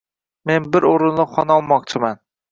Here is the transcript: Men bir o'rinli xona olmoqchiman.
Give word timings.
Men 0.51 0.63
bir 0.75 0.87
o'rinli 0.91 1.25
xona 1.35 1.57
olmoqchiman. 1.59 2.19